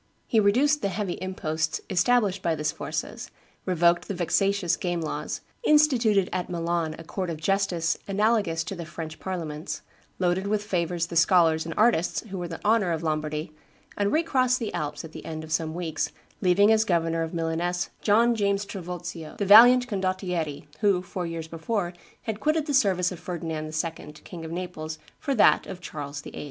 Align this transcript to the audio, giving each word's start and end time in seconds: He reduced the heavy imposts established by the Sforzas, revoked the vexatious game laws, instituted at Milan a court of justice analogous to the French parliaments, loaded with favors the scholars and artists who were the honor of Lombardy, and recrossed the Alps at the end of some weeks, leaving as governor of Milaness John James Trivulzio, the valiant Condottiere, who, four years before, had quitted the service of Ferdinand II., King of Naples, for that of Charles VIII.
He 0.25 0.39
reduced 0.39 0.81
the 0.81 0.89
heavy 0.89 1.19
imposts 1.21 1.79
established 1.87 2.41
by 2.41 2.55
the 2.55 2.63
Sforzas, 2.63 3.29
revoked 3.67 4.07
the 4.07 4.15
vexatious 4.15 4.75
game 4.75 4.99
laws, 5.01 5.41
instituted 5.63 6.27
at 6.33 6.49
Milan 6.49 6.95
a 6.97 7.03
court 7.03 7.29
of 7.29 7.37
justice 7.37 7.99
analogous 8.07 8.63
to 8.63 8.73
the 8.75 8.83
French 8.87 9.19
parliaments, 9.19 9.83
loaded 10.17 10.47
with 10.47 10.63
favors 10.63 11.05
the 11.05 11.15
scholars 11.15 11.65
and 11.67 11.75
artists 11.77 12.21
who 12.29 12.39
were 12.39 12.47
the 12.47 12.59
honor 12.65 12.91
of 12.91 13.03
Lombardy, 13.03 13.51
and 13.95 14.11
recrossed 14.11 14.57
the 14.57 14.73
Alps 14.73 15.05
at 15.05 15.11
the 15.11 15.23
end 15.23 15.43
of 15.43 15.51
some 15.51 15.75
weeks, 15.75 16.11
leaving 16.41 16.71
as 16.71 16.83
governor 16.83 17.21
of 17.21 17.31
Milaness 17.31 17.89
John 18.01 18.33
James 18.33 18.65
Trivulzio, 18.65 19.37
the 19.37 19.45
valiant 19.45 19.87
Condottiere, 19.87 20.65
who, 20.79 21.03
four 21.03 21.27
years 21.27 21.47
before, 21.47 21.93
had 22.23 22.39
quitted 22.39 22.65
the 22.65 22.73
service 22.73 23.11
of 23.11 23.19
Ferdinand 23.19 23.65
II., 23.65 24.13
King 24.13 24.45
of 24.45 24.51
Naples, 24.51 24.97
for 25.19 25.35
that 25.35 25.67
of 25.67 25.79
Charles 25.79 26.21
VIII. 26.21 26.39